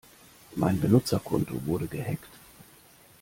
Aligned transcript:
Mein 0.55 0.81
Benutzerkonto 0.81 1.67
wurde 1.67 1.85
gehackt. 1.85 2.31